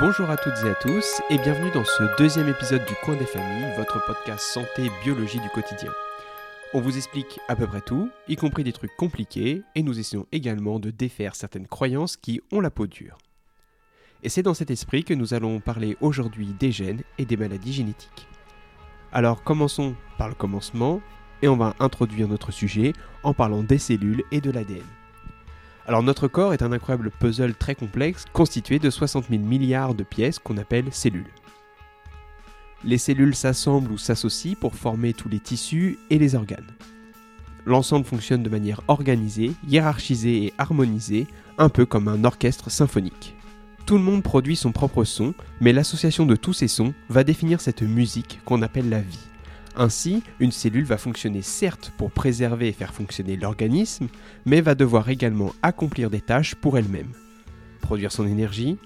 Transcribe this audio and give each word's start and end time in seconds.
Bonjour 0.00 0.30
à 0.30 0.38
toutes 0.38 0.56
et 0.64 0.70
à 0.70 0.74
tous 0.74 1.20
et 1.28 1.36
bienvenue 1.36 1.70
dans 1.70 1.84
ce 1.84 2.16
deuxième 2.16 2.48
épisode 2.48 2.82
du 2.86 2.94
Coin 3.04 3.14
des 3.14 3.26
Familles, 3.26 3.76
votre 3.76 4.02
podcast 4.06 4.42
santé 4.42 4.90
biologie 5.04 5.38
du 5.38 5.50
quotidien. 5.50 5.92
On 6.72 6.80
vous 6.80 6.96
explique 6.96 7.38
à 7.46 7.56
peu 7.56 7.66
près 7.66 7.82
tout, 7.82 8.08
y 8.26 8.36
compris 8.36 8.64
des 8.64 8.72
trucs 8.72 8.96
compliqués, 8.96 9.62
et 9.74 9.82
nous 9.82 9.98
essayons 9.98 10.26
également 10.32 10.78
de 10.78 10.90
défaire 10.90 11.34
certaines 11.34 11.66
croyances 11.66 12.16
qui 12.16 12.40
ont 12.52 12.60
la 12.60 12.70
peau 12.70 12.86
dure. 12.86 13.18
Et 14.22 14.30
c'est 14.30 14.42
dans 14.42 14.54
cet 14.54 14.70
esprit 14.70 15.04
que 15.04 15.12
nous 15.12 15.34
allons 15.34 15.60
parler 15.60 15.98
aujourd'hui 16.00 16.54
des 16.58 16.72
gènes 16.72 17.02
et 17.18 17.26
des 17.26 17.36
maladies 17.36 17.74
génétiques. 17.74 18.28
Alors 19.12 19.44
commençons 19.44 19.94
par 20.16 20.30
le 20.30 20.34
commencement, 20.34 21.02
et 21.42 21.48
on 21.48 21.58
va 21.58 21.74
introduire 21.80 22.28
notre 22.28 22.50
sujet 22.50 22.94
en 23.24 23.34
parlant 23.34 23.62
des 23.62 23.78
cellules 23.78 24.24
et 24.32 24.40
de 24.40 24.50
l'ADN. 24.50 24.86
Alors 25.86 26.02
notre 26.02 26.28
corps 26.28 26.54
est 26.54 26.62
un 26.62 26.72
incroyable 26.72 27.10
puzzle 27.10 27.54
très 27.54 27.74
complexe 27.74 28.24
constitué 28.32 28.78
de 28.78 28.88
60 28.88 29.26
000 29.30 29.42
milliards 29.42 29.94
de 29.94 30.04
pièces 30.04 30.38
qu'on 30.38 30.56
appelle 30.56 30.92
cellules. 30.92 31.26
Les 32.84 32.98
cellules 32.98 33.34
s'assemblent 33.34 33.92
ou 33.92 33.98
s'associent 33.98 34.56
pour 34.60 34.74
former 34.74 35.12
tous 35.12 35.28
les 35.28 35.40
tissus 35.40 35.98
et 36.10 36.18
les 36.18 36.34
organes. 36.34 36.66
L'ensemble 37.64 38.04
fonctionne 38.04 38.42
de 38.42 38.48
manière 38.48 38.82
organisée, 38.88 39.52
hiérarchisée 39.68 40.44
et 40.44 40.54
harmonisée, 40.58 41.28
un 41.58 41.68
peu 41.68 41.86
comme 41.86 42.08
un 42.08 42.24
orchestre 42.24 42.70
symphonique. 42.70 43.36
Tout 43.86 43.98
le 43.98 44.02
monde 44.02 44.22
produit 44.22 44.56
son 44.56 44.72
propre 44.72 45.04
son, 45.04 45.34
mais 45.60 45.72
l'association 45.72 46.26
de 46.26 46.36
tous 46.36 46.52
ces 46.54 46.68
sons 46.68 46.94
va 47.08 47.24
définir 47.24 47.60
cette 47.60 47.82
musique 47.82 48.40
qu'on 48.44 48.62
appelle 48.62 48.88
la 48.88 49.00
vie. 49.00 49.31
Ainsi, 49.76 50.22
une 50.38 50.52
cellule 50.52 50.84
va 50.84 50.98
fonctionner 50.98 51.42
certes 51.42 51.92
pour 51.96 52.10
préserver 52.10 52.68
et 52.68 52.72
faire 52.72 52.92
fonctionner 52.92 53.36
l'organisme, 53.36 54.08
mais 54.44 54.60
va 54.60 54.74
devoir 54.74 55.08
également 55.08 55.52
accomplir 55.62 56.10
des 56.10 56.20
tâches 56.20 56.54
pour 56.54 56.76
elle-même. 56.76 57.12
Produire 57.80 58.12
son 58.12 58.26
énergie, 58.26 58.76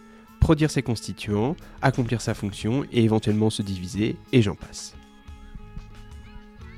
produire 0.41 0.71
ses 0.71 0.83
constituants, 0.83 1.57
accomplir 1.83 2.21
sa 2.21 2.35
fonction 2.35 2.85
et 2.93 3.03
éventuellement 3.03 3.51
se 3.51 3.63
diviser, 3.63 4.17
et 4.33 4.43
j'en 4.43 4.55
passe. 4.55 4.95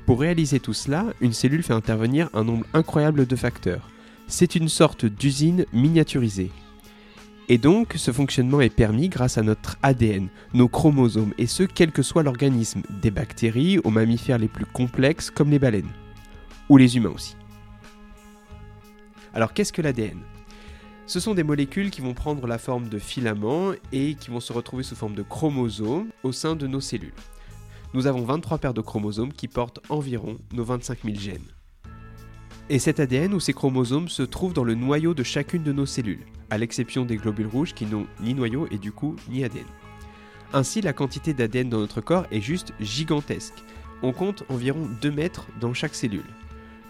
Pour 0.07 0.21
réaliser 0.21 0.59
tout 0.59 0.73
cela, 0.73 1.05
une 1.21 1.33
cellule 1.33 1.61
fait 1.61 1.73
intervenir 1.73 2.29
un 2.33 2.43
nombre 2.43 2.65
incroyable 2.73 3.27
de 3.27 3.35
facteurs. 3.35 3.91
C'est 4.27 4.55
une 4.55 4.69
sorte 4.69 5.05
d'usine 5.05 5.65
miniaturisée. 5.71 6.49
Et 7.51 7.57
donc, 7.57 7.93
ce 7.95 8.11
fonctionnement 8.11 8.61
est 8.61 8.69
permis 8.69 9.09
grâce 9.09 9.39
à 9.39 9.41
notre 9.41 9.77
ADN, 9.81 10.29
nos 10.53 10.67
chromosomes, 10.67 11.33
et 11.39 11.47
ce, 11.47 11.63
quel 11.63 11.91
que 11.91 12.03
soit 12.03 12.21
l'organisme, 12.21 12.83
des 13.01 13.09
bactéries 13.09 13.79
aux 13.79 13.89
mammifères 13.89 14.37
les 14.37 14.47
plus 14.47 14.67
complexes 14.67 15.31
comme 15.31 15.49
les 15.49 15.57
baleines, 15.57 15.89
ou 16.69 16.77
les 16.77 16.95
humains 16.95 17.09
aussi. 17.09 17.35
Alors, 19.33 19.53
qu'est-ce 19.53 19.73
que 19.73 19.81
l'ADN 19.81 20.19
Ce 21.07 21.19
sont 21.19 21.33
des 21.33 21.41
molécules 21.41 21.89
qui 21.89 22.01
vont 22.01 22.13
prendre 22.13 22.45
la 22.45 22.59
forme 22.59 22.87
de 22.87 22.99
filaments 22.99 23.71
et 23.91 24.13
qui 24.13 24.29
vont 24.29 24.39
se 24.39 24.53
retrouver 24.53 24.83
sous 24.83 24.95
forme 24.95 25.15
de 25.15 25.23
chromosomes 25.23 26.09
au 26.21 26.31
sein 26.31 26.55
de 26.55 26.67
nos 26.67 26.81
cellules. 26.81 27.13
Nous 27.95 28.05
avons 28.05 28.25
23 28.25 28.59
paires 28.59 28.73
de 28.75 28.81
chromosomes 28.81 29.33
qui 29.33 29.47
portent 29.47 29.79
environ 29.89 30.37
nos 30.53 30.63
25 30.63 30.99
000 31.03 31.17
gènes. 31.17 31.58
Et 32.71 32.77
cet 32.77 32.99
ADN 32.99 33.33
ou 33.33 33.39
ces 33.39 33.53
chromosomes 33.53 34.09
se 34.09 34.21
trouvent 34.21 34.53
dans 34.53 34.63
le 34.63 34.75
noyau 34.75 35.15
de 35.15 35.23
chacune 35.23 35.63
de 35.63 35.71
nos 35.71 35.87
cellules 35.87 36.25
à 36.51 36.57
l'exception 36.59 37.03
des 37.03 37.17
globules 37.17 37.47
rouges 37.47 37.73
qui 37.73 37.87
n'ont 37.87 38.05
ni 38.21 38.35
noyau 38.35 38.67
et 38.69 38.77
du 38.77 38.91
coup 38.91 39.15
ni 39.29 39.43
ADN. 39.43 39.65
Ainsi, 40.53 40.81
la 40.81 40.93
quantité 40.93 41.33
d'ADN 41.33 41.69
dans 41.69 41.79
notre 41.79 42.01
corps 42.01 42.25
est 42.31 42.41
juste 42.41 42.73
gigantesque. 42.79 43.63
On 44.03 44.13
compte 44.13 44.43
environ 44.49 44.87
2 45.01 45.11
mètres 45.11 45.47
dans 45.59 45.73
chaque 45.73 45.95
cellule. 45.95 46.23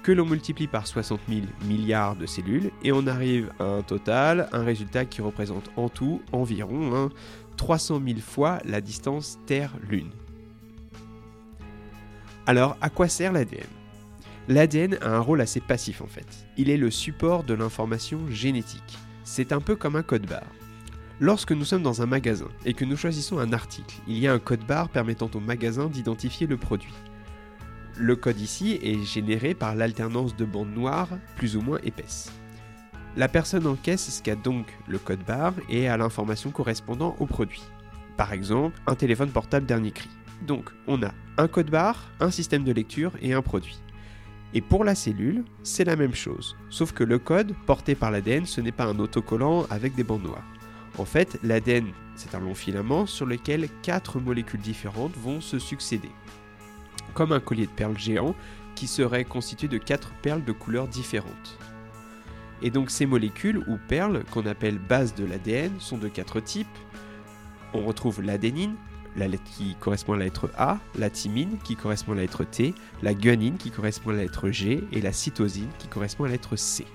Que 0.04 0.12
l'on 0.12 0.26
multiplie 0.26 0.68
par 0.68 0.86
60 0.86 1.20
000 1.28 1.42
milliards 1.66 2.16
de 2.16 2.26
cellules 2.26 2.72
et 2.84 2.92
on 2.92 3.08
arrive 3.08 3.52
à 3.60 3.64
un 3.64 3.82
total, 3.82 4.50
un 4.52 4.64
résultat 4.64 5.06
qui 5.06 5.22
représente 5.22 5.70
en 5.78 5.88
tout 5.88 6.22
environ 6.32 7.10
300 7.58 7.96
hein, 7.96 8.02
000 8.06 8.20
fois 8.20 8.60
la 8.66 8.82
distance 8.82 9.40
Terre-Lune. 9.46 10.12
Alors, 12.46 12.78
à 12.82 12.90
quoi 12.90 13.08
sert 13.08 13.32
l'ADN 13.32 13.79
L'ADN 14.50 14.98
a 15.04 15.16
un 15.16 15.20
rôle 15.20 15.42
assez 15.42 15.60
passif 15.60 16.02
en 16.02 16.08
fait. 16.08 16.48
Il 16.58 16.72
est 16.72 16.78
le 16.78 16.90
support 16.90 17.44
de 17.44 17.54
l'information 17.54 18.28
génétique. 18.32 18.98
C'est 19.24 19.52
un 19.52 19.62
peu 19.62 19.76
comme 19.76 19.96
un 19.96 20.02
code 20.02 20.26
barre. 20.26 20.52
Lorsque 21.20 21.52
nous 21.52 21.66
sommes 21.66 21.84
dans 21.84 22.02
un 22.02 22.08
magasin 22.08 22.48
et 22.66 22.74
que 22.74 22.84
nous 22.84 22.98
choisissons 22.98 23.38
un 23.38 23.54
article, 23.54 23.98
il 24.08 24.18
y 24.18 24.28
a 24.28 24.34
un 24.34 24.40
code 24.40 24.66
barre 24.66 24.90
permettant 24.90 25.30
au 25.36 25.40
magasin 25.40 25.86
d'identifier 25.86 26.48
le 26.48 26.58
produit. 26.58 26.96
Le 27.96 28.16
code 28.16 28.42
ici 28.42 28.80
est 28.82 29.04
généré 29.04 29.54
par 29.54 29.76
l'alternance 29.76 30.36
de 30.36 30.46
bandes 30.46 30.74
noires 30.74 31.20
plus 31.36 31.56
ou 31.56 31.62
moins 31.62 31.78
épaisses. 31.84 32.32
La 33.18 33.28
personne 33.28 33.68
en 33.68 33.76
caisse 33.76 34.10
scanne 34.10 34.42
donc 34.42 34.66
le 34.88 34.98
code 34.98 35.24
barre 35.28 35.54
et 35.70 35.88
a 35.88 35.96
l'information 35.96 36.50
correspondant 36.50 37.16
au 37.20 37.28
produit. 37.28 37.62
Par 38.18 38.34
exemple, 38.34 38.82
un 38.88 38.96
téléphone 38.96 39.30
portable 39.30 39.68
dernier 39.68 39.92
cri. 39.92 40.10
Donc, 40.48 40.72
on 40.88 41.04
a 41.04 41.12
un 41.38 41.48
code 41.48 41.70
barre, 41.70 42.10
un 42.20 42.32
système 42.32 42.64
de 42.64 42.72
lecture 42.72 43.12
et 43.22 43.34
un 43.34 43.44
produit. 43.44 43.80
Et 44.54 44.62
pour 44.62 44.84
la 44.84 44.96
cellule, 44.96 45.44
c'est 45.62 45.84
la 45.84 45.96
même 45.96 46.16
chose, 46.16 46.58
sauf 46.70 46.92
que 46.92 47.04
le 47.04 47.20
code 47.20 47.54
porté 47.68 47.94
par 47.94 48.10
l'ADN, 48.10 48.46
ce 48.46 48.62
n'est 48.62 48.72
pas 48.72 48.86
un 48.86 48.98
autocollant 48.98 49.66
avec 49.70 49.94
des 49.94 50.04
bandes 50.04 50.24
noires. 50.24 50.48
En 50.98 51.06
fait, 51.06 51.40
l'ADN, 51.44 51.88
c'est 52.16 52.34
un 52.34 52.40
long 52.40 52.56
filament 52.56 53.06
sur 53.06 53.26
lequel 53.26 53.70
quatre 53.84 54.20
molécules 54.20 54.60
différentes 54.60 55.16
vont 55.18 55.40
se 55.40 55.60
succéder. 55.60 56.10
Comme 57.14 57.32
un 57.32 57.40
collier 57.40 57.68
de 57.68 57.72
perles 57.72 57.98
géant 57.98 58.36
qui 58.76 58.88
serait 58.88 59.24
constitué 59.24 59.68
de 59.68 59.78
quatre 59.78 60.12
perles 60.22 60.44
de 60.44 60.52
couleurs 60.52 60.88
différentes. 60.88 61.58
Et 62.62 62.72
donc 62.72 62.90
ces 62.90 63.06
molécules 63.06 63.64
ou 63.68 63.78
perles 63.88 64.24
qu'on 64.32 64.46
appelle 64.46 64.80
base 64.80 65.16
de 65.16 65.26
l'ADN 65.26 65.72
sont 65.80 65.98
de 65.98 66.08
quatre 66.08 66.40
types. 66.40 66.68
On 67.74 67.86
retrouve 67.86 68.22
l'adénine, 68.22 68.76
la 69.20 69.28
lettre 69.28 69.44
qui 69.58 69.76
correspond 69.80 70.14
à 70.14 70.18
la 70.18 70.26
lettre 70.26 70.50
A, 70.58 70.80
la 70.98 71.10
thymine 71.10 71.58
qui 71.64 71.76
correspond 71.76 72.14
à 72.14 72.16
la 72.16 72.22
lettre 72.22 72.44
T, 72.44 72.74
la 73.04 73.14
guanine 73.14 73.58
qui 73.58 73.70
correspond 73.70 74.12
à 74.12 74.14
la 74.14 74.24
lettre 74.24 74.50
G 74.50 74.84
et 74.92 75.02
la 75.02 75.14
cytosine 75.14 75.70
qui 75.78 75.88
correspond 75.88 76.24
à 76.24 76.28
la 76.28 76.34
lettre 76.34 76.56
C. 76.56 76.86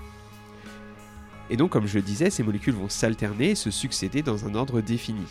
Et 1.50 1.56
donc, 1.56 1.70
comme 1.70 1.86
je 1.86 1.96
le 1.96 2.02
disais, 2.02 2.30
ces 2.30 2.42
molécules 2.42 2.74
vont 2.74 2.88
s'alterner 2.88 3.50
et 3.50 3.54
se 3.54 3.70
succéder 3.70 4.22
dans 4.22 4.46
un 4.46 4.54
ordre 4.54 4.80
défini. 4.80 5.26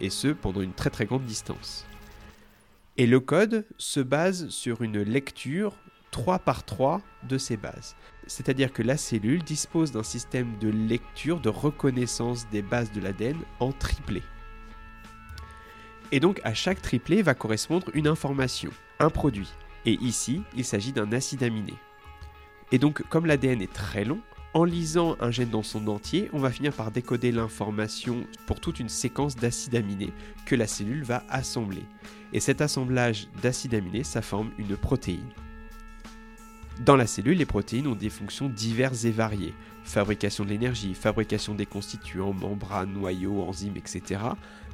Et 0.00 0.10
ce, 0.10 0.28
pendant 0.28 0.60
une 0.60 0.74
très 0.74 0.90
très 0.90 1.06
grande 1.06 1.24
distance. 1.24 1.86
Et 2.98 3.06
le 3.06 3.18
code 3.20 3.66
se 3.78 4.00
base 4.00 4.48
sur 4.50 4.82
une 4.82 5.02
lecture 5.02 5.74
3 6.10 6.38
par 6.40 6.64
3 6.64 7.00
de 7.28 7.38
ces 7.38 7.56
bases. 7.56 7.96
C'est-à-dire 8.26 8.72
que 8.72 8.82
la 8.82 8.96
cellule 8.96 9.42
dispose 9.42 9.92
d'un 9.92 10.02
système 10.02 10.58
de 10.60 10.68
lecture, 10.68 11.40
de 11.40 11.48
reconnaissance 11.48 12.48
des 12.50 12.62
bases 12.62 12.92
de 12.92 13.00
l'ADN 13.00 13.36
en 13.60 13.72
triplé. 13.72 14.22
Et 16.12 16.20
donc 16.20 16.40
à 16.44 16.54
chaque 16.54 16.82
triplé 16.82 17.22
va 17.22 17.34
correspondre 17.34 17.88
une 17.94 18.08
information, 18.08 18.70
un 19.00 19.10
produit. 19.10 19.52
Et 19.84 19.94
ici, 20.00 20.42
il 20.56 20.64
s'agit 20.64 20.92
d'un 20.92 21.12
acide 21.12 21.42
aminé. 21.42 21.74
Et 22.72 22.78
donc 22.78 23.02
comme 23.08 23.26
l'ADN 23.26 23.62
est 23.62 23.72
très 23.72 24.04
long, 24.04 24.20
en 24.54 24.64
lisant 24.64 25.16
un 25.20 25.30
gène 25.30 25.50
dans 25.50 25.62
son 25.62 25.86
entier, 25.86 26.30
on 26.32 26.38
va 26.38 26.50
finir 26.50 26.72
par 26.72 26.90
décoder 26.90 27.30
l'information 27.30 28.24
pour 28.46 28.58
toute 28.58 28.80
une 28.80 28.88
séquence 28.88 29.36
d'acides 29.36 29.74
aminés 29.74 30.14
que 30.46 30.54
la 30.54 30.66
cellule 30.66 31.04
va 31.04 31.24
assembler. 31.28 31.82
Et 32.32 32.40
cet 32.40 32.62
assemblage 32.62 33.28
d'acides 33.42 33.74
aminés, 33.74 34.02
ça 34.02 34.22
forme 34.22 34.50
une 34.58 34.76
protéine. 34.76 35.30
Dans 36.84 36.96
la 36.96 37.06
cellule, 37.06 37.38
les 37.38 37.46
protéines 37.46 37.86
ont 37.86 37.94
des 37.94 38.10
fonctions 38.10 38.50
diverses 38.50 39.04
et 39.04 39.10
variées. 39.10 39.54
Fabrication 39.82 40.44
de 40.44 40.50
l'énergie, 40.50 40.94
fabrication 40.94 41.54
des 41.54 41.64
constituants, 41.64 42.34
membranes, 42.34 42.92
noyaux, 42.92 43.42
enzymes, 43.42 43.76
etc. 43.76 44.20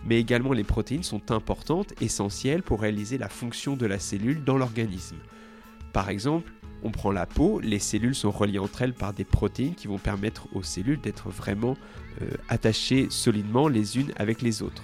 Mais 0.04 0.18
également 0.18 0.52
les 0.52 0.64
protéines 0.64 1.04
sont 1.04 1.30
importantes, 1.30 1.94
essentielles 2.00 2.62
pour 2.62 2.80
réaliser 2.80 3.18
la 3.18 3.28
fonction 3.28 3.76
de 3.76 3.86
la 3.86 4.00
cellule 4.00 4.42
dans 4.42 4.58
l'organisme. 4.58 5.18
Par 5.92 6.08
exemple, 6.08 6.52
on 6.82 6.90
prend 6.90 7.12
la 7.12 7.26
peau, 7.26 7.60
les 7.60 7.78
cellules 7.78 8.16
sont 8.16 8.32
reliées 8.32 8.58
entre 8.58 8.82
elles 8.82 8.94
par 8.94 9.12
des 9.12 9.24
protéines 9.24 9.76
qui 9.76 9.86
vont 9.86 9.98
permettre 9.98 10.48
aux 10.52 10.64
cellules 10.64 11.00
d'être 11.00 11.28
vraiment 11.28 11.76
euh, 12.20 12.30
attachées 12.48 13.06
solidement 13.10 13.68
les 13.68 13.98
unes 13.98 14.12
avec 14.16 14.42
les 14.42 14.62
autres. 14.62 14.82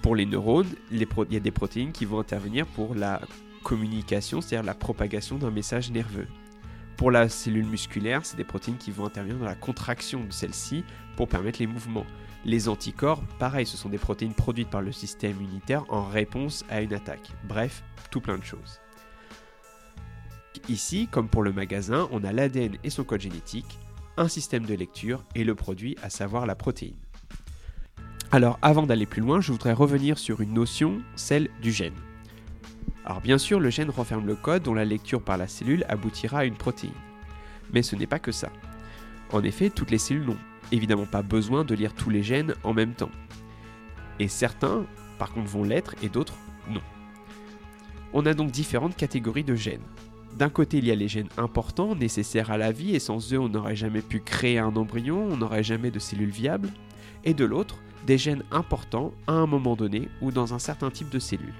Pour 0.00 0.16
les 0.16 0.26
neurones, 0.26 0.66
il 0.90 1.06
y 1.30 1.36
a 1.36 1.40
des 1.40 1.50
protéines 1.52 1.92
qui 1.92 2.06
vont 2.06 2.18
intervenir 2.18 2.66
pour 2.66 2.96
la 2.96 3.20
communication, 3.62 4.40
c'est-à-dire 4.40 4.66
la 4.66 4.74
propagation 4.74 5.38
d'un 5.38 5.50
message 5.50 5.90
nerveux. 5.90 6.26
Pour 6.96 7.10
la 7.10 7.28
cellule 7.28 7.66
musculaire, 7.66 8.24
c'est 8.24 8.36
des 8.36 8.44
protéines 8.44 8.76
qui 8.76 8.90
vont 8.90 9.06
intervenir 9.06 9.38
dans 9.38 9.46
la 9.46 9.54
contraction 9.54 10.24
de 10.24 10.32
celle-ci 10.32 10.84
pour 11.16 11.28
permettre 11.28 11.58
les 11.58 11.66
mouvements. 11.66 12.06
Les 12.44 12.68
anticorps, 12.68 13.22
pareil, 13.38 13.66
ce 13.66 13.76
sont 13.76 13.88
des 13.88 13.98
protéines 13.98 14.34
produites 14.34 14.68
par 14.68 14.82
le 14.82 14.92
système 14.92 15.40
immunitaire 15.40 15.84
en 15.88 16.04
réponse 16.04 16.64
à 16.68 16.80
une 16.80 16.92
attaque. 16.92 17.30
Bref, 17.44 17.82
tout 18.10 18.20
plein 18.20 18.36
de 18.36 18.44
choses. 18.44 18.80
Ici, 20.68 21.08
comme 21.10 21.28
pour 21.28 21.42
le 21.42 21.52
magasin, 21.52 22.08
on 22.12 22.24
a 22.24 22.32
l'ADN 22.32 22.76
et 22.84 22.90
son 22.90 23.04
code 23.04 23.20
génétique, 23.20 23.78
un 24.16 24.28
système 24.28 24.64
de 24.64 24.74
lecture 24.74 25.24
et 25.34 25.44
le 25.44 25.54
produit, 25.54 25.96
à 26.02 26.10
savoir 26.10 26.46
la 26.46 26.54
protéine. 26.54 26.96
Alors 28.30 28.58
avant 28.62 28.86
d'aller 28.86 29.06
plus 29.06 29.22
loin, 29.22 29.40
je 29.40 29.52
voudrais 29.52 29.72
revenir 29.72 30.18
sur 30.18 30.40
une 30.40 30.54
notion, 30.54 31.02
celle 31.16 31.48
du 31.60 31.72
gène. 31.72 31.94
Alors 33.04 33.20
bien 33.20 33.38
sûr, 33.38 33.58
le 33.58 33.70
gène 33.70 33.90
renferme 33.90 34.26
le 34.26 34.36
code 34.36 34.62
dont 34.62 34.74
la 34.74 34.84
lecture 34.84 35.22
par 35.22 35.36
la 35.36 35.48
cellule 35.48 35.84
aboutira 35.88 36.40
à 36.40 36.44
une 36.44 36.56
protéine. 36.56 36.92
Mais 37.72 37.82
ce 37.82 37.96
n'est 37.96 38.06
pas 38.06 38.18
que 38.18 38.32
ça. 38.32 38.50
En 39.32 39.42
effet, 39.42 39.70
toutes 39.70 39.90
les 39.90 39.98
cellules 39.98 40.26
n'ont 40.26 40.38
évidemment 40.70 41.06
pas 41.06 41.22
besoin 41.22 41.64
de 41.64 41.74
lire 41.74 41.94
tous 41.94 42.10
les 42.10 42.22
gènes 42.22 42.54
en 42.62 42.74
même 42.74 42.94
temps. 42.94 43.10
Et 44.18 44.28
certains, 44.28 44.86
par 45.18 45.32
contre, 45.32 45.48
vont 45.48 45.64
l'être 45.64 45.94
et 46.02 46.08
d'autres 46.08 46.36
non. 46.70 46.80
On 48.12 48.26
a 48.26 48.34
donc 48.34 48.50
différentes 48.50 48.96
catégories 48.96 49.44
de 49.44 49.54
gènes. 49.54 49.82
D'un 50.36 50.48
côté, 50.48 50.78
il 50.78 50.86
y 50.86 50.90
a 50.90 50.94
les 50.94 51.08
gènes 51.08 51.28
importants, 51.36 51.94
nécessaires 51.94 52.50
à 52.50 52.56
la 52.56 52.72
vie, 52.72 52.94
et 52.94 53.00
sans 53.00 53.32
eux, 53.32 53.38
on 53.38 53.48
n'aurait 53.48 53.76
jamais 53.76 54.00
pu 54.00 54.20
créer 54.20 54.58
un 54.58 54.74
embryon, 54.76 55.28
on 55.30 55.36
n'aurait 55.36 55.62
jamais 55.62 55.90
de 55.90 55.98
cellules 55.98 56.30
viables. 56.30 56.70
Et 57.24 57.34
de 57.34 57.44
l'autre, 57.44 57.78
des 58.06 58.18
gènes 58.18 58.42
importants 58.50 59.12
à 59.26 59.32
un 59.32 59.46
moment 59.46 59.76
donné 59.76 60.08
ou 60.20 60.30
dans 60.30 60.54
un 60.54 60.58
certain 60.58 60.90
type 60.90 61.10
de 61.10 61.18
cellules. 61.18 61.54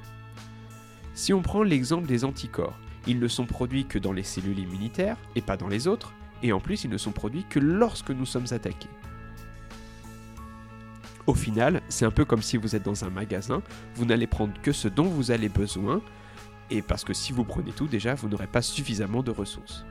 Si 1.15 1.33
on 1.33 1.43
prend 1.43 1.63
l'exemple 1.63 2.07
des 2.07 2.25
anticorps, 2.25 2.79
ils 3.07 3.19
ne 3.19 3.29
sont 3.29 3.47
produits 3.47 3.85
que 3.85 3.99
dans 3.99 4.13
les 4.13 4.23
cellules 4.23 4.59
immunitaires 4.59 5.19
et 5.35 5.43
pas 5.43 5.57
dans 5.57 5.69
les 5.69 5.87
autres, 5.87 6.15
et 6.43 6.53
en 6.53 6.61
plus 6.61 6.85
ils 6.85 6.91
ne 6.91 6.99
sont 6.99 7.13
produits 7.13 7.45
que 7.49 7.59
lorsque 7.59 8.11
nous 8.11 8.27
sommes 8.27 8.47
attaqués. 8.51 8.89
Au 11.27 11.35
final, 11.35 11.83
c'est 11.89 12.05
un 12.05 12.11
peu 12.11 12.25
comme 12.25 12.43
si 12.43 12.57
vous 12.57 12.75
êtes 12.75 12.83
dans 12.83 13.05
un 13.05 13.11
magasin, 13.11 13.63
vous 13.95 14.05
n'allez 14.05 14.27
prendre 14.27 14.55
que 14.63 14.73
ce 14.73 14.89
dont 14.89 15.05
vous 15.05 15.31
avez 15.31 15.49
besoin, 15.49 16.01
et 16.71 16.83
parce 16.83 17.05
que 17.05 17.13
si 17.13 17.33
vous 17.33 17.45
prenez 17.45 17.73
tout, 17.73 17.87
déjà, 17.87 18.15
vous 18.15 18.29
n'aurez 18.29 18.47
pas 18.47 18.63
suffisamment 18.63 19.23
de 19.23 19.31
ressources. 19.31 19.85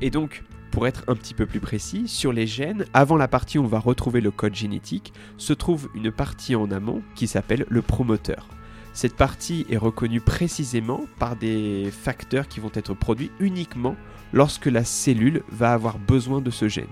Et 0.00 0.10
donc, 0.10 0.44
pour 0.70 0.86
être 0.86 1.04
un 1.08 1.14
petit 1.14 1.34
peu 1.34 1.46
plus 1.46 1.60
précis, 1.60 2.06
sur 2.06 2.32
les 2.32 2.46
gènes, 2.46 2.86
avant 2.94 3.16
la 3.16 3.28
partie 3.28 3.58
où 3.58 3.64
on 3.64 3.66
va 3.66 3.78
retrouver 3.78 4.20
le 4.20 4.30
code 4.30 4.54
génétique, 4.54 5.12
se 5.36 5.52
trouve 5.52 5.88
une 5.94 6.12
partie 6.12 6.54
en 6.54 6.70
amont 6.70 7.02
qui 7.14 7.26
s'appelle 7.26 7.66
le 7.68 7.82
promoteur. 7.82 8.48
Cette 8.96 9.14
partie 9.14 9.66
est 9.68 9.76
reconnue 9.76 10.22
précisément 10.22 11.04
par 11.18 11.36
des 11.36 11.90
facteurs 11.90 12.48
qui 12.48 12.60
vont 12.60 12.70
être 12.72 12.94
produits 12.94 13.30
uniquement 13.40 13.94
lorsque 14.32 14.64
la 14.64 14.86
cellule 14.86 15.42
va 15.50 15.74
avoir 15.74 15.98
besoin 15.98 16.40
de 16.40 16.50
ce 16.50 16.66
gène. 16.66 16.86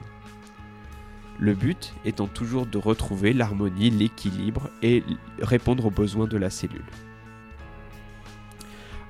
Le 1.39 1.55
but 1.55 1.95
étant 2.05 2.27
toujours 2.27 2.67
de 2.67 2.77
retrouver 2.77 3.33
l'harmonie, 3.33 3.89
l'équilibre 3.89 4.69
et 4.83 5.03
répondre 5.41 5.87
aux 5.87 5.91
besoins 5.91 6.27
de 6.27 6.37
la 6.37 6.51
cellule. 6.51 6.85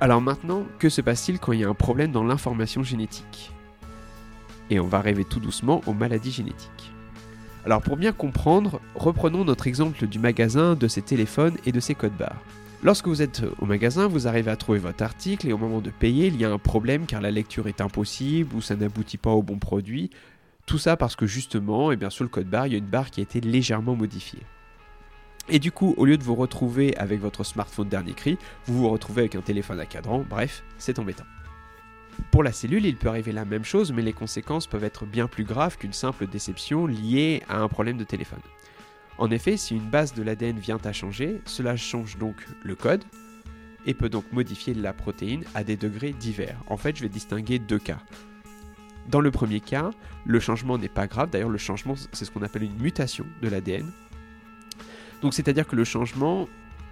Alors 0.01 0.21
maintenant, 0.21 0.63
que 0.79 0.89
se 0.89 1.01
passe-t-il 1.01 1.41
quand 1.41 1.51
il 1.51 1.63
y 1.63 1.65
a 1.65 1.69
un 1.69 1.75
problème 1.75 2.13
dans 2.13 2.23
l'information 2.23 2.85
génétique? 2.85 3.51
Et 4.71 4.79
on 4.79 4.87
va 4.87 5.01
rêver 5.01 5.25
tout 5.25 5.41
doucement 5.41 5.81
aux 5.87 5.95
maladies 5.95 6.31
génétiques. 6.31 6.93
Alors 7.65 7.83
pour 7.83 7.97
bien 7.97 8.13
comprendre, 8.13 8.81
reprenons 8.95 9.45
notre 9.45 9.67
exemple 9.67 10.07
du 10.07 10.21
magasin, 10.21 10.77
de 10.77 10.87
ses 10.87 11.03
téléphones 11.03 11.57
et 11.67 11.73
de 11.73 11.81
ses 11.81 11.97
codes 11.97 12.17
barres. 12.17 12.41
Lorsque 12.85 13.09
vous 13.09 13.23
êtes 13.23 13.43
au 13.61 13.65
magasin, 13.65 14.09
vous 14.09 14.29
arrivez 14.29 14.51
à 14.51 14.57
trouver 14.57 14.79
votre 14.79 15.03
article 15.03 15.49
et 15.49 15.55
au 15.55 15.59
moment 15.59 15.81
de 15.81 15.89
payer, 15.89 16.27
il 16.27 16.37
y 16.37 16.45
a 16.45 16.53
un 16.53 16.59
problème 16.59 17.07
car 17.07 17.23
la 17.23 17.31
lecture 17.31 17.67
est 17.67 17.81
impossible 17.81 18.55
ou 18.55 18.61
ça 18.61 18.77
n'aboutit 18.77 19.17
pas 19.17 19.31
au 19.31 19.43
bon 19.43 19.59
produit. 19.59 20.11
Tout 20.67 20.77
ça 20.77 20.95
parce 20.95 21.17
que 21.17 21.27
justement, 21.27 21.91
et 21.91 21.95
eh 21.95 21.97
bien, 21.97 22.11
sur 22.11 22.25
le 22.25 22.29
code 22.29 22.47
barre, 22.47 22.67
il 22.67 22.75
y 22.75 22.77
a 22.77 22.79
une 22.79 22.85
barre 22.85 23.11
qui 23.11 23.21
a 23.21 23.23
été 23.23 23.41
légèrement 23.41 23.97
modifiée. 23.97 24.43
Et 25.49 25.61
du 25.61 25.73
coup, 25.73 25.95
au 25.97 26.05
lieu 26.05 26.19
de 26.19 26.23
vous 26.23 26.35
retrouver 26.35 26.95
avec 26.99 27.23
votre 27.23 27.43
smartphone 27.43 27.89
dernier 27.89 28.13
cri, 28.13 28.37
vous 28.67 28.77
vous 28.77 28.91
retrouvez 28.91 29.23
avec 29.23 29.35
un 29.35 29.41
téléphone 29.41 29.81
à 29.81 29.87
cadran, 29.87 30.23
bref, 30.29 30.63
c'est 30.77 30.99
embêtant. 30.99 31.25
Pour 32.31 32.43
la 32.43 32.53
cellule, 32.53 32.85
il 32.85 32.97
peut 32.97 33.09
arriver 33.09 33.33
la 33.33 33.47
même 33.47 33.65
chose, 33.65 33.93
mais 33.93 34.03
les 34.03 34.13
conséquences 34.13 34.67
peuvent 34.67 34.85
être 34.85 35.07
bien 35.07 35.27
plus 35.27 35.45
graves 35.45 35.79
qu'une 35.79 35.95
simple 35.95 36.27
déception 36.27 36.87
liée 36.87 37.43
à 37.49 37.61
un 37.61 37.69
problème 37.69 37.97
de 37.97 38.05
téléphone. 38.05 38.41
En 39.19 39.31
effet, 39.31 39.57
si 39.57 39.75
une 39.75 39.89
base 39.91 40.15
de 40.15 40.23
l'ADN 40.23 40.59
vient 40.59 40.79
à 40.85 40.93
changer, 40.93 41.41
cela 41.45 41.77
change 41.77 42.19
donc 42.19 42.35
le 42.63 42.75
code 42.75 43.05
et 43.87 43.95
peut 43.95 44.09
donc 44.09 44.25
modifier 44.33 44.75
la 44.75 44.93
protéine 44.93 45.45
à 45.55 45.63
des 45.63 45.77
degrés 45.77 46.13
divers. 46.13 46.61
En 46.67 46.77
fait, 46.77 46.97
je 46.97 47.03
vais 47.03 47.09
distinguer 47.09 47.59
deux 47.59 47.79
cas. 47.79 48.01
Dans 49.09 49.21
le 49.21 49.31
premier 49.31 49.61
cas, 49.61 49.91
le 50.25 50.41
changement 50.41 50.79
n'est 50.79 50.89
pas 50.89 51.07
grave, 51.07 51.31
d'ailleurs 51.31 51.51
le 51.51 51.59
changement 51.59 51.95
c'est 52.13 52.25
ce 52.25 52.31
qu'on 52.31 52.43
appelle 52.43 52.63
une 52.63 52.81
mutation 52.81 53.27
de 53.43 53.49
l'ADN, 53.49 53.93
donc 55.25 55.33
c'est-à-dire 55.33 55.67
que 55.67 55.75
le 55.75 55.85
changement, 55.85 56.49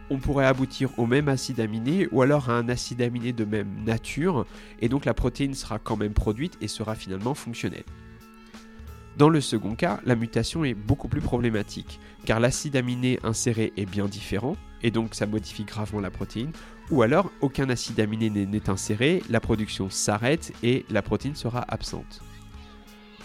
on 0.08 0.18
pourrait 0.18 0.46
aboutir 0.46 0.98
au 0.98 1.04
même 1.04 1.28
acide 1.28 1.60
aminé 1.60 2.08
ou 2.12 2.22
alors 2.22 2.48
à 2.48 2.54
un 2.54 2.68
acide 2.70 3.02
aminé 3.02 3.34
de 3.34 3.44
même 3.44 3.84
nature, 3.84 4.46
et 4.80 4.88
donc 4.88 5.04
la 5.04 5.12
protéine 5.12 5.52
sera 5.52 5.78
quand 5.78 5.96
même 5.96 6.14
produite 6.14 6.56
et 6.62 6.68
sera 6.68 6.94
finalement 6.94 7.34
fonctionnelle. 7.34 7.84
Dans 9.18 9.28
le 9.28 9.42
second 9.42 9.74
cas, 9.74 10.00
la 10.06 10.16
mutation 10.16 10.64
est 10.64 10.74
beaucoup 10.74 11.08
plus 11.08 11.20
problématique, 11.20 12.00
car 12.24 12.40
l'acide 12.40 12.76
aminé 12.76 13.18
inséré 13.22 13.72
est 13.76 13.84
bien 13.84 14.06
différent, 14.06 14.56
et 14.82 14.90
donc 14.90 15.14
ça 15.14 15.26
modifie 15.26 15.64
gravement 15.64 16.00
la 16.00 16.10
protéine, 16.10 16.52
ou 16.90 17.02
alors 17.02 17.30
aucun 17.42 17.68
acide 17.68 18.00
aminé 18.00 18.30
n'est 18.30 18.70
inséré, 18.70 19.22
la 19.28 19.40
production 19.40 19.90
s'arrête 19.90 20.52
et 20.62 20.86
la 20.88 21.02
protéine 21.02 21.34
sera 21.34 21.62
absente. 21.68 22.22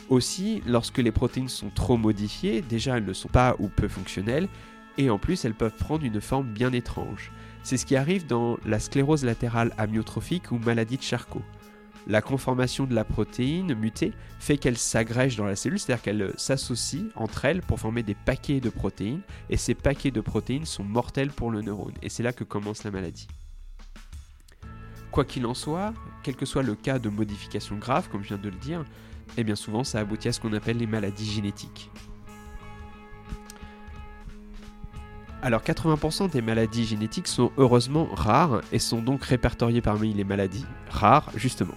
Aussi, 0.09 0.61
lorsque 0.65 0.99
les 0.99 1.11
protéines 1.11 1.49
sont 1.49 1.69
trop 1.69 1.97
modifiées, 1.97 2.61
déjà 2.61 2.97
elles 2.97 3.05
ne 3.05 3.13
sont 3.13 3.29
pas 3.29 3.55
ou 3.59 3.69
peu 3.69 3.87
fonctionnelles, 3.87 4.49
et 4.97 5.09
en 5.09 5.17
plus 5.17 5.45
elles 5.45 5.53
peuvent 5.53 5.75
prendre 5.77 6.03
une 6.03 6.21
forme 6.21 6.47
bien 6.47 6.73
étrange. 6.73 7.31
C'est 7.63 7.77
ce 7.77 7.85
qui 7.85 7.95
arrive 7.95 8.25
dans 8.25 8.57
la 8.65 8.79
sclérose 8.79 9.23
latérale 9.23 9.73
amyotrophique 9.77 10.51
ou 10.51 10.57
maladie 10.57 10.97
de 10.97 11.01
Charcot. 11.01 11.41
La 12.09 12.21
conformation 12.21 12.85
de 12.85 12.95
la 12.95 13.03
protéine 13.03 13.75
mutée 13.75 14.13
fait 14.39 14.57
qu'elle 14.57 14.77
s'agrège 14.77 15.35
dans 15.35 15.43
la 15.43 15.57
cellule, 15.57 15.77
c'est-à-dire 15.77 16.01
qu'elle 16.01 16.33
s'associe 16.37 17.03
entre 17.15 17.43
elles 17.43 17.61
pour 17.61 17.81
former 17.81 18.01
des 18.01 18.15
paquets 18.15 18.61
de 18.61 18.69
protéines, 18.69 19.19
et 19.49 19.57
ces 19.57 19.75
paquets 19.75 20.11
de 20.11 20.21
protéines 20.21 20.65
sont 20.65 20.85
mortels 20.85 21.31
pour 21.31 21.51
le 21.51 21.61
neurone, 21.61 21.93
et 22.01 22.07
c'est 22.07 22.23
là 22.23 22.31
que 22.31 22.45
commence 22.45 22.85
la 22.85 22.91
maladie. 22.91 23.27
Quoi 25.11 25.25
qu'il 25.25 25.45
en 25.45 25.53
soit, 25.53 25.93
quel 26.23 26.37
que 26.37 26.45
soit 26.45 26.63
le 26.63 26.75
cas 26.75 26.97
de 26.97 27.09
modification 27.09 27.75
grave, 27.75 28.07
comme 28.09 28.23
je 28.23 28.29
viens 28.29 28.37
de 28.37 28.49
le 28.49 28.55
dire, 28.55 28.85
et 29.35 29.41
eh 29.41 29.43
bien 29.43 29.55
souvent 29.55 29.83
ça 29.83 29.99
aboutit 29.99 30.29
à 30.29 30.31
ce 30.31 30.39
qu'on 30.39 30.53
appelle 30.53 30.77
les 30.77 30.87
maladies 30.87 31.29
génétiques. 31.29 31.91
Alors 35.41 35.61
80% 35.61 36.31
des 36.31 36.41
maladies 36.41 36.85
génétiques 36.85 37.27
sont 37.27 37.51
heureusement 37.57 38.07
rares 38.13 38.61
et 38.71 38.79
sont 38.79 39.01
donc 39.01 39.23
répertoriées 39.25 39.81
parmi 39.81 40.13
les 40.13 40.23
maladies 40.23 40.65
rares 40.89 41.31
justement. 41.35 41.75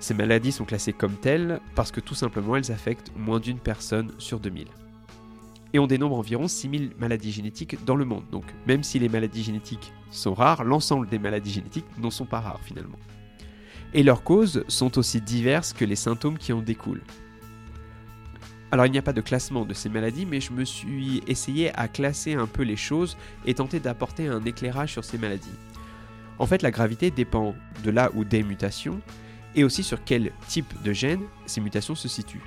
Ces 0.00 0.14
maladies 0.14 0.50
sont 0.50 0.64
classées 0.64 0.94
comme 0.94 1.14
telles 1.14 1.60
parce 1.74 1.92
que 1.92 2.00
tout 2.00 2.14
simplement 2.14 2.56
elles 2.56 2.72
affectent 2.72 3.12
moins 3.16 3.38
d'une 3.38 3.58
personne 3.58 4.12
sur 4.18 4.40
2000. 4.40 4.66
Et 5.72 5.78
on 5.78 5.86
dénombre 5.86 6.16
environ 6.16 6.48
6000 6.48 6.92
maladies 6.98 7.30
génétiques 7.30 7.84
dans 7.84 7.94
le 7.94 8.06
monde. 8.06 8.24
Donc 8.32 8.44
même 8.66 8.82
si 8.82 8.98
les 8.98 9.10
maladies 9.10 9.44
génétiques 9.44 9.92
sont 10.10 10.34
rares, 10.34 10.64
l'ensemble 10.64 11.06
des 11.08 11.18
maladies 11.18 11.52
génétiques 11.52 11.84
n'en 11.98 12.10
sont 12.10 12.24
pas 12.24 12.40
rares 12.40 12.62
finalement. 12.64 12.98
Et 13.92 14.02
leurs 14.02 14.24
causes 14.24 14.64
sont 14.68 14.98
aussi 14.98 15.20
diverses 15.20 15.74
que 15.74 15.84
les 15.84 15.96
symptômes 15.96 16.38
qui 16.38 16.52
en 16.52 16.62
découlent. 16.62 17.04
Alors 18.72 18.86
il 18.86 18.92
n'y 18.92 18.98
a 18.98 19.02
pas 19.02 19.12
de 19.12 19.20
classement 19.20 19.64
de 19.64 19.74
ces 19.74 19.88
maladies, 19.88 20.26
mais 20.26 20.40
je 20.40 20.52
me 20.52 20.64
suis 20.64 21.22
essayé 21.26 21.76
à 21.78 21.88
classer 21.88 22.34
un 22.34 22.46
peu 22.46 22.62
les 22.62 22.76
choses 22.76 23.16
et 23.44 23.54
tenter 23.54 23.80
d'apporter 23.80 24.28
un 24.28 24.42
éclairage 24.44 24.92
sur 24.92 25.04
ces 25.04 25.18
maladies. 25.18 25.48
En 26.38 26.46
fait, 26.46 26.62
la 26.62 26.70
gravité 26.70 27.10
dépend 27.10 27.54
de 27.84 27.90
là 27.90 28.10
où 28.14 28.24
des 28.24 28.42
mutations 28.42 29.00
et 29.54 29.64
aussi 29.64 29.82
sur 29.82 30.04
quel 30.04 30.32
type 30.48 30.72
de 30.82 30.92
gène 30.92 31.22
ces 31.46 31.60
mutations 31.60 31.94
se 31.94 32.08
situent. 32.08 32.42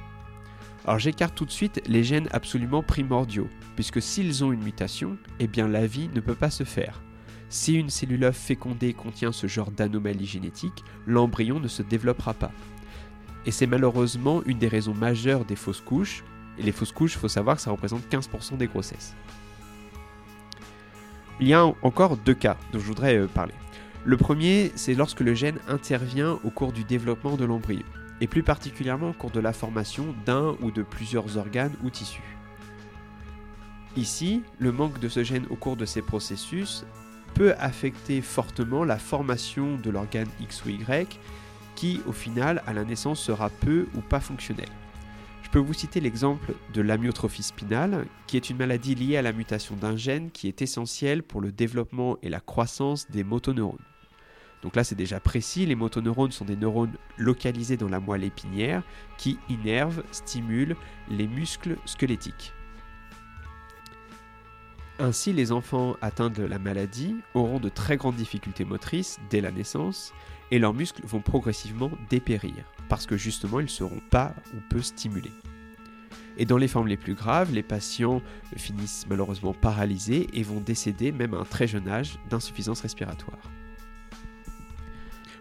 Alors 0.85 0.99
j'écarte 0.99 1.35
tout 1.35 1.45
de 1.45 1.51
suite 1.51 1.81
les 1.87 2.03
gènes 2.03 2.27
absolument 2.31 2.83
primordiaux, 2.83 3.47
puisque 3.75 4.01
s'ils 4.01 4.43
ont 4.43 4.51
une 4.51 4.63
mutation, 4.63 5.17
eh 5.39 5.47
bien 5.47 5.67
la 5.67 5.87
vie 5.87 6.09
ne 6.13 6.19
peut 6.19 6.35
pas 6.35 6.49
se 6.49 6.63
faire. 6.63 7.01
Si 7.49 7.75
une 7.75 7.89
cellule 7.89 8.31
fécondée 8.33 8.93
contient 8.93 9.31
ce 9.31 9.47
genre 9.47 9.71
d'anomalie 9.71 10.25
génétique, 10.25 10.83
l'embryon 11.05 11.59
ne 11.59 11.67
se 11.67 11.83
développera 11.83 12.33
pas. 12.33 12.51
Et 13.45 13.51
c'est 13.51 13.67
malheureusement 13.67 14.41
une 14.45 14.57
des 14.57 14.67
raisons 14.67 14.93
majeures 14.93 15.45
des 15.45 15.55
fausses 15.55 15.81
couches. 15.81 16.23
Et 16.57 16.63
les 16.63 16.71
fausses 16.71 16.91
couches, 16.91 17.13
il 17.13 17.19
faut 17.19 17.27
savoir 17.27 17.57
que 17.57 17.61
ça 17.61 17.71
représente 17.71 18.09
15% 18.09 18.57
des 18.57 18.67
grossesses. 18.67 19.15
Il 21.39 21.47
y 21.47 21.53
a 21.53 21.65
encore 21.65 22.17
deux 22.17 22.35
cas 22.35 22.57
dont 22.71 22.79
je 22.79 22.85
voudrais 22.85 23.17
euh, 23.17 23.27
parler. 23.27 23.53
Le 24.05 24.17
premier, 24.17 24.73
c'est 24.75 24.95
lorsque 24.95 25.21
le 25.21 25.33
gène 25.33 25.59
intervient 25.69 26.37
au 26.43 26.49
cours 26.49 26.73
du 26.73 26.83
développement 26.83 27.37
de 27.37 27.45
l'embryon, 27.45 27.85
et 28.19 28.27
plus 28.27 28.43
particulièrement 28.43 29.11
au 29.11 29.13
cours 29.13 29.31
de 29.31 29.39
la 29.39 29.53
formation 29.53 30.13
d'un 30.25 30.57
ou 30.61 30.71
de 30.71 30.83
plusieurs 30.83 31.37
organes 31.37 31.71
ou 31.85 31.89
tissus. 31.89 32.37
Ici, 33.95 34.41
le 34.59 34.73
manque 34.73 34.99
de 34.99 35.07
ce 35.07 35.23
gène 35.23 35.45
au 35.49 35.55
cours 35.55 35.77
de 35.77 35.85
ces 35.85 36.01
processus 36.01 36.83
peut 37.33 37.53
affecter 37.59 38.21
fortement 38.21 38.83
la 38.83 38.97
formation 38.97 39.77
de 39.77 39.89
l'organe 39.89 40.29
X 40.41 40.65
ou 40.65 40.69
Y 40.69 41.19
qui 41.75 42.01
au 42.05 42.11
final 42.11 42.61
à 42.67 42.73
la 42.73 42.83
naissance 42.83 43.21
sera 43.21 43.49
peu 43.49 43.87
ou 43.95 44.01
pas 44.01 44.19
fonctionnel. 44.19 44.69
Je 45.43 45.49
peux 45.49 45.59
vous 45.59 45.73
citer 45.73 46.01
l'exemple 46.01 46.53
de 46.73 46.81
l'amyotrophie 46.81 47.43
spinale, 47.43 48.05
qui 48.27 48.35
est 48.35 48.49
une 48.49 48.57
maladie 48.57 48.95
liée 48.95 49.17
à 49.17 49.21
la 49.21 49.33
mutation 49.33 49.75
d'un 49.75 49.95
gène 49.95 50.29
qui 50.31 50.47
est 50.47 50.61
essentiel 50.61 51.23
pour 51.23 51.39
le 51.39 51.51
développement 51.51 52.17
et 52.21 52.29
la 52.29 52.39
croissance 52.39 53.09
des 53.09 53.23
motoneurones. 53.23 53.77
Donc 54.63 54.77
là 54.77 54.83
c'est 54.83 54.95
déjà 54.95 55.19
précis, 55.19 55.65
les 55.65 55.75
motoneurones 55.75 56.31
sont 56.31 56.45
des 56.45 56.55
neurones 56.55 56.93
localisés 57.17 57.77
dans 57.77 57.89
la 57.89 57.99
moelle 57.99 58.23
épinière 58.23 58.81
qui 59.17 59.37
innervent, 59.49 60.03
stimulent 60.11 60.77
les 61.09 61.27
muscles 61.27 61.77
squelettiques. 61.85 62.53
Ainsi, 64.99 65.33
les 65.33 65.51
enfants 65.51 65.97
atteints 66.01 66.29
de 66.29 66.43
la 66.43 66.59
maladie 66.59 67.15
auront 67.33 67.59
de 67.59 67.67
très 67.67 67.97
grandes 67.97 68.15
difficultés 68.15 68.63
motrices 68.63 69.19
dès 69.29 69.41
la 69.41 69.51
naissance 69.51 70.13
et 70.51 70.59
leurs 70.59 70.73
muscles 70.73 71.05
vont 71.05 71.19
progressivement 71.19 71.91
dépérir, 72.09 72.53
parce 72.87 73.05
que 73.05 73.17
justement 73.17 73.59
ils 73.59 73.63
ne 73.63 73.69
seront 73.69 74.01
pas 74.11 74.33
ou 74.53 74.57
peu 74.69 74.81
stimulés. 74.81 75.31
Et 76.37 76.45
dans 76.45 76.57
les 76.57 76.67
formes 76.67 76.87
les 76.87 76.97
plus 76.97 77.15
graves, 77.15 77.53
les 77.53 77.63
patients 77.63 78.21
finissent 78.55 79.05
malheureusement 79.09 79.53
paralysés 79.53 80.27
et 80.33 80.43
vont 80.43 80.61
décéder 80.61 81.11
même 81.11 81.33
à 81.33 81.37
un 81.37 81.45
très 81.45 81.67
jeune 81.67 81.89
âge 81.89 82.17
d'insuffisance 82.29 82.81
respiratoire. 82.81 83.39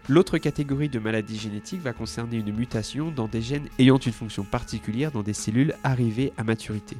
L'autre 0.09 0.37
catégorie 0.37 0.89
de 0.89 0.99
maladies 0.99 1.39
génétiques 1.39 1.81
va 1.81 1.93
concerner 1.93 2.35
une 2.35 2.53
mutation 2.53 3.09
dans 3.09 3.29
des 3.29 3.41
gènes 3.41 3.69
ayant 3.79 3.97
une 3.97 4.11
fonction 4.11 4.43
particulière 4.43 5.13
dans 5.13 5.23
des 5.23 5.33
cellules 5.33 5.75
arrivées 5.85 6.33
à 6.35 6.43
maturité. 6.43 6.97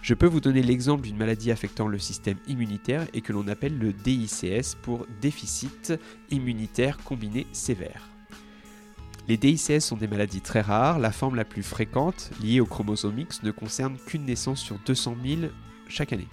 Je 0.00 0.14
peux 0.14 0.28
vous 0.28 0.40
donner 0.40 0.62
l'exemple 0.62 1.02
d'une 1.02 1.16
maladie 1.16 1.50
affectant 1.50 1.88
le 1.88 1.98
système 1.98 2.38
immunitaire 2.46 3.04
et 3.14 3.20
que 3.20 3.32
l'on 3.32 3.48
appelle 3.48 3.76
le 3.76 3.92
DICS 3.92 4.76
pour 4.80 5.06
déficit 5.20 5.92
immunitaire 6.30 6.98
combiné 6.98 7.48
sévère. 7.52 8.08
Les 9.26 9.36
DICS 9.36 9.80
sont 9.80 9.96
des 9.96 10.08
maladies 10.08 10.40
très 10.40 10.60
rares, 10.60 11.00
la 11.00 11.10
forme 11.10 11.34
la 11.34 11.44
plus 11.44 11.64
fréquente, 11.64 12.30
liée 12.40 12.60
au 12.60 12.66
chromosome 12.66 13.18
X, 13.18 13.42
ne 13.42 13.50
concerne 13.50 13.96
qu'une 14.06 14.24
naissance 14.24 14.60
sur 14.60 14.78
200 14.86 15.16
000 15.22 15.40
chaque 15.88 16.12
année. 16.12 16.28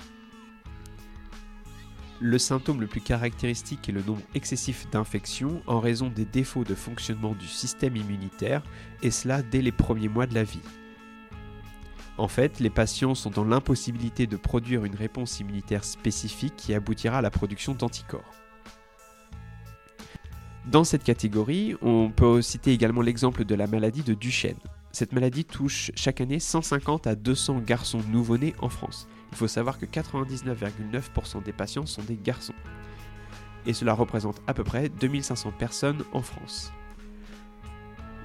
Le 2.19 2.39
symptôme 2.39 2.81
le 2.81 2.87
plus 2.87 3.01
caractéristique 3.01 3.87
est 3.87 3.91
le 3.91 4.01
nombre 4.01 4.23
excessif 4.33 4.89
d'infections 4.89 5.61
en 5.67 5.79
raison 5.79 6.09
des 6.09 6.25
défauts 6.25 6.63
de 6.63 6.73
fonctionnement 6.73 7.35
du 7.35 7.47
système 7.47 7.95
immunitaire, 7.95 8.63
et 9.03 9.11
cela 9.11 9.43
dès 9.43 9.61
les 9.61 9.71
premiers 9.71 10.07
mois 10.07 10.25
de 10.25 10.33
la 10.33 10.43
vie. 10.43 10.61
En 12.17 12.27
fait, 12.27 12.59
les 12.59 12.71
patients 12.71 13.13
sont 13.13 13.29
dans 13.29 13.43
l'impossibilité 13.43 14.25
de 14.25 14.37
produire 14.37 14.83
une 14.83 14.95
réponse 14.95 15.39
immunitaire 15.39 15.83
spécifique 15.83 16.55
qui 16.57 16.73
aboutira 16.73 17.19
à 17.19 17.21
la 17.21 17.29
production 17.29 17.75
d'anticorps. 17.75 18.33
Dans 20.65 20.83
cette 20.83 21.03
catégorie, 21.03 21.75
on 21.83 22.09
peut 22.09 22.41
citer 22.41 22.73
également 22.73 23.01
l'exemple 23.01 23.45
de 23.45 23.53
la 23.53 23.67
maladie 23.67 24.01
de 24.01 24.15
Duchenne. 24.15 24.57
Cette 24.91 25.13
maladie 25.13 25.45
touche 25.45 25.91
chaque 25.95 26.19
année 26.19 26.39
150 26.39 27.05
à 27.05 27.13
200 27.13 27.59
garçons 27.59 28.01
nouveau-nés 28.09 28.55
en 28.59 28.69
France. 28.69 29.07
Il 29.31 29.37
faut 29.37 29.47
savoir 29.47 29.77
que 29.77 29.85
99,9% 29.85 31.43
des 31.43 31.53
patients 31.53 31.85
sont 31.85 32.03
des 32.03 32.17
garçons. 32.17 32.53
Et 33.65 33.73
cela 33.73 33.93
représente 33.93 34.41
à 34.47 34.53
peu 34.53 34.63
près 34.63 34.89
2500 34.89 35.51
personnes 35.57 36.03
en 36.13 36.21
France. 36.21 36.71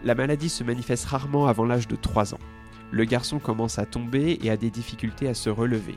La 0.05 0.15
maladie 0.15 0.49
se 0.49 0.65
manifeste 0.65 1.07
rarement 1.07 1.47
avant 1.47 1.65
l'âge 1.65 1.89
de 1.89 1.97
3 1.97 2.35
ans 2.35 2.41
le 2.93 3.05
garçon 3.07 3.39
commence 3.39 3.79
à 3.79 3.87
tomber 3.87 4.39
et 4.43 4.51
a 4.51 4.57
des 4.57 4.71
difficultés 4.71 5.27
à 5.27 5.35
se 5.35 5.51
relever. 5.51 5.97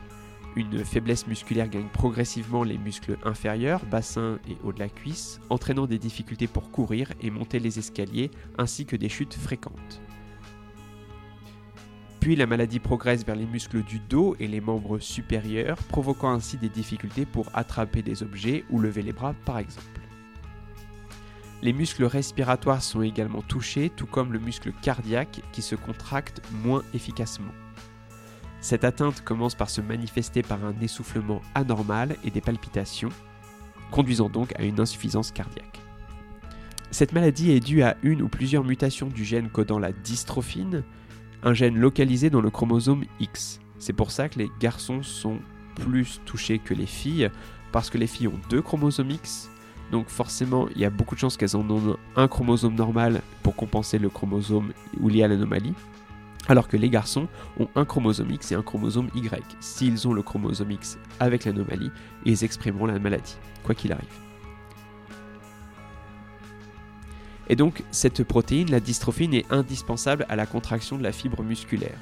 Une 0.56 0.86
faiblesse 0.86 1.28
musculaire 1.28 1.68
gagne 1.68 1.90
progressivement 1.90 2.64
les 2.64 2.78
muscles 2.78 3.18
inférieurs, 3.26 3.86
bassin 3.86 4.40
et 4.50 4.56
haut 4.64 4.72
de 4.72 4.80
la 4.80 4.88
cuisse, 4.88 5.42
entraînant 5.50 5.86
des 5.86 6.00
difficultés 6.00 6.48
pour 6.48 6.72
courir 6.72 7.12
et 7.22 7.30
monter 7.30 7.60
les 7.60 7.78
escaliers, 7.78 8.32
ainsi 8.58 8.86
que 8.86 8.96
des 8.96 9.10
chutes 9.10 9.34
fréquentes. 9.34 10.02
Puis 12.26 12.36
la 12.36 12.48
maladie 12.48 12.80
progresse 12.80 13.24
vers 13.24 13.36
les 13.36 13.46
muscles 13.46 13.84
du 13.84 14.00
dos 14.00 14.36
et 14.40 14.48
les 14.48 14.60
membres 14.60 14.98
supérieurs, 14.98 15.78
provoquant 15.78 16.32
ainsi 16.32 16.58
des 16.58 16.70
difficultés 16.70 17.24
pour 17.24 17.52
attraper 17.54 18.02
des 18.02 18.24
objets 18.24 18.66
ou 18.72 18.80
lever 18.80 19.04
les 19.04 19.14
bras 19.14 19.36
par 19.46 19.60
exemple. 19.60 20.02
Les 21.62 21.72
muscles 21.72 22.04
respiratoires 22.04 22.82
sont 22.82 23.04
également 23.04 23.44
touchés, 23.44 23.92
tout 23.96 24.08
comme 24.08 24.34
le 24.34 24.40
muscle 24.40 24.74
cardiaque 24.82 25.42
qui 25.52 25.62
se 25.62 25.76
contracte 25.76 26.42
moins 26.52 26.82
efficacement. 26.96 27.54
Cette 28.60 28.86
atteinte 28.86 29.24
commence 29.24 29.54
par 29.54 29.70
se 29.70 29.82
manifester 29.82 30.42
par 30.42 30.66
un 30.66 30.74
essoufflement 30.82 31.44
anormal 31.54 32.16
et 32.24 32.32
des 32.32 32.42
palpitations, 32.42 33.10
conduisant 33.92 34.30
donc 34.30 34.52
à 34.60 34.64
une 34.64 34.80
insuffisance 34.80 35.30
cardiaque. 35.30 35.80
Cette 36.90 37.14
maladie 37.14 37.52
est 37.52 37.60
due 37.60 37.84
à 37.84 37.98
une 38.02 38.24
ou 38.24 38.30
plusieurs 38.30 38.64
mutations 38.64 39.10
du 39.10 39.24
gène 39.24 39.50
codant 39.50 39.78
la 39.78 39.92
dystrophine, 39.92 40.84
un 41.46 41.54
gène 41.54 41.78
localisé 41.78 42.30
dans 42.30 42.42
le 42.42 42.50
chromosome 42.50 43.06
X. 43.22 43.60
C'est 43.80 43.94
pour 43.94 44.12
ça 44.12 44.28
que 44.28 44.40
les 44.40 44.50
garçons 44.60 45.02
sont 45.04 45.40
plus 45.76 46.20
touchés 46.26 46.60
que 46.60 46.74
les 46.74 46.86
filles, 46.86 47.30
parce 47.72 47.90
que 47.90 47.98
les 47.98 48.08
filles 48.08 48.28
ont 48.28 48.40
deux 48.50 48.62
chromosomes 48.62 49.12
X 49.12 49.50
donc 49.92 50.10
forcément, 50.10 50.68
il 50.76 50.82
y 50.82 50.86
a 50.86 50.90
beaucoup 50.90 51.16
de 51.16 51.20
chances 51.20 51.38
qu'elles 51.38 51.56
en 51.56 51.70
ont 51.70 51.98
un 52.16 52.28
chromosome 52.28 52.76
normal 52.76 53.22
pour 53.44 53.56
compenser 53.56 54.00
le 54.00 54.10
chromosome 54.10 54.74
ou 55.00 55.10
lié 55.10 55.24
à 55.24 55.28
l'anomalie. 55.28 55.74
Alors 56.48 56.68
que 56.68 56.78
les 56.78 56.90
garçons 56.90 57.28
ont 57.60 57.68
un 57.76 57.86
chromosome 57.86 58.32
X 58.32 58.52
et 58.52 58.56
un 58.56 58.62
chromosome 58.62 59.10
Y. 59.16 59.44
S'ils 59.60 60.08
ont 60.08 60.14
le 60.14 60.22
chromosome 60.22 60.72
X 60.72 61.00
avec 61.20 61.46
l'anomalie, 61.46 61.92
ils 62.24 62.44
exprimeront 62.44 62.86
la 62.86 63.00
maladie, 63.00 63.38
quoi 63.64 63.74
qu'il 63.74 63.92
arrive. 63.92 64.06
Et 67.48 67.56
donc, 67.56 67.84
cette 67.92 68.24
protéine, 68.24 68.72
la 68.72 68.80
dystrophine, 68.80 69.34
est 69.34 69.52
indispensable 69.52 70.26
à 70.30 70.36
la 70.36 70.46
contraction 70.46 70.98
de 70.98 71.04
la 71.04 71.12
fibre 71.12 71.44
musculaire. 71.44 72.00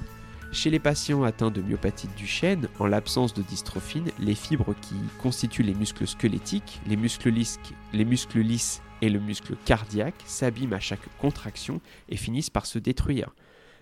Chez 0.53 0.69
les 0.69 0.79
patients 0.79 1.23
atteints 1.23 1.51
de 1.51 1.61
myopathie 1.61 2.07
du 2.15 2.27
chêne, 2.27 2.69
en 2.79 2.85
l'absence 2.85 3.33
de 3.33 3.41
dystrophine, 3.41 4.11
les 4.19 4.35
fibres 4.35 4.75
qui 4.81 4.95
constituent 5.17 5.63
les 5.63 5.73
muscles 5.73 6.07
squelettiques, 6.07 6.79
les 6.87 6.95
muscles 6.95 7.29
lisses, 7.29 7.59
les 7.91 8.05
muscles 8.05 8.39
lisses 8.39 8.81
et 9.01 9.09
le 9.09 9.19
muscle 9.19 9.55
cardiaque 9.65 10.21
s'abîment 10.25 10.73
à 10.73 10.79
chaque 10.79 11.05
contraction 11.17 11.81
et 12.07 12.17
finissent 12.17 12.51
par 12.51 12.65
se 12.65 12.79
détruire. 12.79 13.33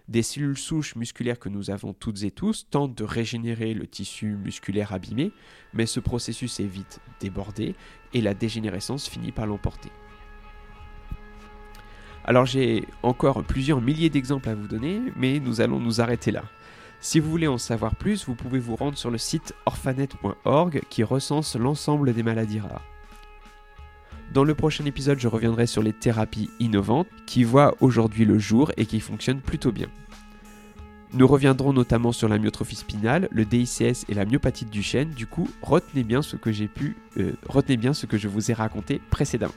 Des 0.07 0.23
cellules 0.23 0.57
souches 0.57 0.95
musculaires 0.95 1.39
que 1.39 1.49
nous 1.49 1.69
avons 1.69 1.93
toutes 1.93 2.23
et 2.23 2.31
tous 2.31 2.65
tentent 2.71 2.97
de 2.97 3.03
régénérer 3.03 3.73
le 3.73 3.85
tissu 3.85 4.35
musculaire 4.37 4.93
abîmé, 4.93 5.31
mais 5.73 5.85
ce 5.85 5.99
processus 5.99 6.59
est 6.59 6.65
vite 6.65 7.01
débordé 7.19 7.75
et 8.13 8.21
la 8.21 8.33
dégénérescence 8.33 9.07
finit 9.07 9.31
par 9.31 9.45
l'emporter. 9.45 9.91
Alors 12.25 12.45
j'ai 12.45 12.85
encore 13.03 13.43
plusieurs 13.43 13.81
milliers 13.81 14.09
d'exemples 14.09 14.49
à 14.49 14.55
vous 14.55 14.67
donner, 14.67 15.01
mais 15.15 15.39
nous 15.39 15.61
allons 15.61 15.79
nous 15.79 16.01
arrêter 16.01 16.31
là. 16.31 16.43
Si 16.99 17.19
vous 17.19 17.31
voulez 17.31 17.47
en 17.47 17.57
savoir 17.57 17.95
plus, 17.95 18.27
vous 18.27 18.35
pouvez 18.35 18.59
vous 18.59 18.75
rendre 18.75 18.97
sur 18.97 19.09
le 19.09 19.17
site 19.17 19.55
orphanet.org 19.65 20.81
qui 20.89 21.03
recense 21.03 21.55
l'ensemble 21.55 22.13
des 22.13 22.21
maladies 22.21 22.59
rares. 22.59 22.85
Dans 24.31 24.43
le 24.43 24.53
prochain 24.53 24.85
épisode, 24.85 25.19
je 25.19 25.27
reviendrai 25.27 25.65
sur 25.65 25.81
les 25.81 25.93
thérapies 25.93 26.49
innovantes 26.59 27.07
qui 27.25 27.43
voient 27.43 27.75
aujourd'hui 27.81 28.23
le 28.23 28.39
jour 28.39 28.71
et 28.77 28.85
qui 28.85 28.99
fonctionnent 28.99 29.41
plutôt 29.41 29.71
bien. 29.71 29.87
Nous 31.13 31.27
reviendrons 31.27 31.73
notamment 31.73 32.13
sur 32.13 32.29
la 32.29 32.37
myotrophie 32.37 32.77
spinale, 32.77 33.27
le 33.31 33.43
DICS 33.43 34.05
et 34.07 34.13
la 34.13 34.23
myopathie 34.23 34.63
du 34.63 34.81
chêne. 34.81 35.09
Du 35.09 35.27
coup, 35.27 35.49
retenez 35.61 36.03
bien 36.03 36.21
ce 36.21 36.37
que 36.37 36.53
j'ai 36.53 36.69
pu, 36.69 36.95
euh, 37.17 37.33
retenez 37.49 37.75
bien 37.75 37.93
ce 37.93 38.05
que 38.05 38.17
je 38.17 38.29
vous 38.29 38.51
ai 38.51 38.53
raconté 38.53 39.01
précédemment. 39.09 39.53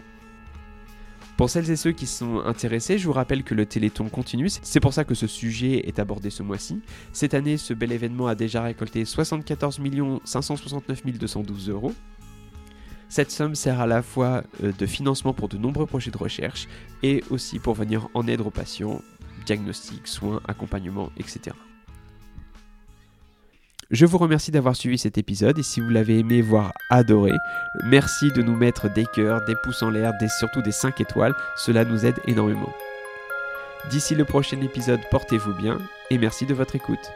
Pour 1.36 1.50
celles 1.50 1.68
et 1.70 1.76
ceux 1.76 1.90
qui 1.90 2.06
sont 2.06 2.40
intéressés, 2.44 2.96
je 2.96 3.06
vous 3.06 3.12
rappelle 3.12 3.42
que 3.42 3.54
le 3.54 3.66
Téléthon 3.66 4.08
continue, 4.08 4.48
c'est 4.48 4.78
pour 4.78 4.94
ça 4.94 5.04
que 5.04 5.14
ce 5.14 5.26
sujet 5.26 5.88
est 5.88 5.98
abordé 5.98 6.30
ce 6.30 6.44
mois-ci. 6.44 6.80
Cette 7.12 7.34
année, 7.34 7.56
ce 7.56 7.74
bel 7.74 7.90
événement 7.90 8.28
a 8.28 8.36
déjà 8.36 8.62
récolté 8.62 9.04
74 9.04 9.80
569 10.24 11.04
212 11.04 11.70
euros. 11.70 11.92
Cette 13.08 13.32
somme 13.32 13.54
sert 13.54 13.80
à 13.80 13.86
la 13.86 14.02
fois 14.02 14.44
euh, 14.62 14.72
de 14.78 14.86
financement 14.86 15.34
pour 15.34 15.48
de 15.48 15.56
nombreux 15.56 15.86
projets 15.86 16.10
de 16.10 16.18
recherche 16.18 16.68
et 17.02 17.22
aussi 17.30 17.58
pour 17.58 17.74
venir 17.74 18.08
en 18.14 18.26
aide 18.26 18.40
aux 18.40 18.50
patients, 18.50 19.02
diagnostics, 19.44 20.06
soins, 20.06 20.40
accompagnement, 20.48 21.10
etc. 21.16 21.54
Je 23.90 24.06
vous 24.06 24.18
remercie 24.18 24.50
d'avoir 24.50 24.76
suivi 24.76 24.96
cet 24.98 25.18
épisode 25.18 25.58
et 25.58 25.62
si 25.62 25.80
vous 25.80 25.90
l'avez 25.90 26.18
aimé, 26.18 26.40
voire 26.40 26.72
adoré, 26.90 27.32
merci 27.84 28.32
de 28.32 28.42
nous 28.42 28.56
mettre 28.56 28.92
des 28.92 29.04
cœurs, 29.04 29.44
des 29.44 29.54
pouces 29.62 29.82
en 29.82 29.90
l'air, 29.90 30.12
des, 30.18 30.28
surtout 30.28 30.62
des 30.62 30.72
5 30.72 31.00
étoiles, 31.00 31.34
cela 31.56 31.84
nous 31.84 32.06
aide 32.06 32.18
énormément. 32.26 32.72
D'ici 33.90 34.14
le 34.14 34.24
prochain 34.24 34.60
épisode, 34.62 35.00
portez-vous 35.10 35.54
bien 35.54 35.78
et 36.10 36.18
merci 36.18 36.46
de 36.46 36.54
votre 36.54 36.76
écoute. 36.76 37.12